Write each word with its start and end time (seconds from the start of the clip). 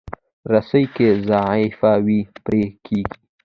رسۍ 0.51 0.83
که 0.95 1.07
ضعیفه 1.29 1.91
وي، 2.05 2.19
پرې 2.43 2.63
کېږي. 2.85 3.15